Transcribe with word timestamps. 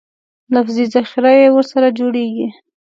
لفظي 0.53 0.83
ذخیره 0.93 1.31
یې 1.39 1.47
ورسره 1.53 1.87
جوړېږي. 1.97 2.47